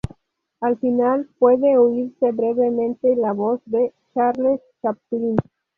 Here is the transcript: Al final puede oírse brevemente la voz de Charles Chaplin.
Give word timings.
Al 0.61 0.79
final 0.79 1.29
puede 1.37 1.77
oírse 1.77 2.31
brevemente 2.31 3.15
la 3.15 3.33
voz 3.33 3.61
de 3.65 3.93
Charles 4.15 4.59
Chaplin. 4.81 5.37